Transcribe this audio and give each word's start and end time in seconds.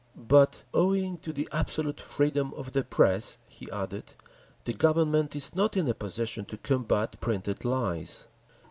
"But 0.15 0.63
owing 0.73 1.17
to 1.17 1.31
the 1.31 1.47
absolute 1.51 2.01
freedom 2.01 2.55
of 2.55 2.71
the 2.71 2.83
press," 2.83 3.37
he 3.47 3.69
added, 3.69 4.15
"the 4.63 4.73
Government 4.73 5.35
is 5.35 5.53
not 5.53 5.77
in 5.77 5.87
a 5.87 5.93
position 5.93 6.43
to 6.45 6.57
combat 6.57 7.21
printed 7.21 7.63
lies. 7.63 8.27